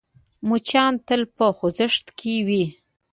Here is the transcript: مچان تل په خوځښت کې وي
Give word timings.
مچان 0.49 0.93
تل 1.07 1.21
په 1.35 1.45
خوځښت 1.57 2.05
کې 2.19 2.33
وي 2.47 2.65